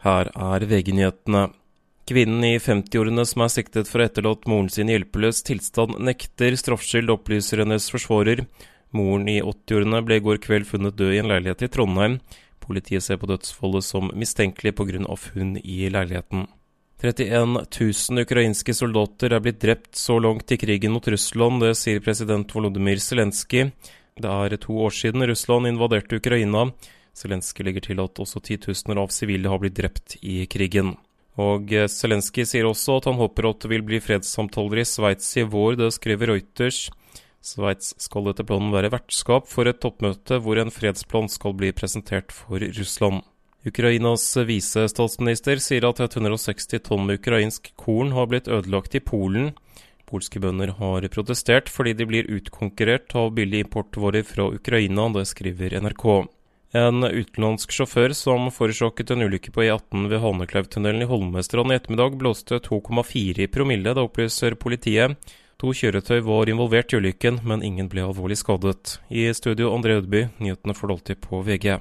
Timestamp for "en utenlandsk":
56.70-57.72